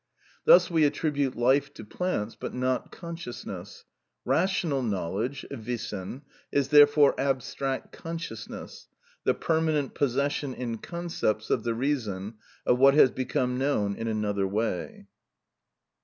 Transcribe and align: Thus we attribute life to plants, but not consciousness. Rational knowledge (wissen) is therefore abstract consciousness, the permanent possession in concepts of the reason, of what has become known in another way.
Thus 0.45 0.67
we 0.71 0.83
attribute 0.85 1.35
life 1.35 1.71
to 1.75 1.83
plants, 1.85 2.33
but 2.35 2.55
not 2.55 2.91
consciousness. 2.91 3.85
Rational 4.25 4.81
knowledge 4.81 5.45
(wissen) 5.51 6.23
is 6.51 6.69
therefore 6.69 7.13
abstract 7.19 7.91
consciousness, 7.91 8.87
the 9.25 9.35
permanent 9.35 9.93
possession 9.93 10.55
in 10.55 10.79
concepts 10.79 11.51
of 11.51 11.61
the 11.63 11.75
reason, 11.75 12.37
of 12.65 12.79
what 12.79 12.95
has 12.95 13.11
become 13.11 13.59
known 13.59 13.95
in 13.95 14.07
another 14.07 14.47
way. 14.47 15.05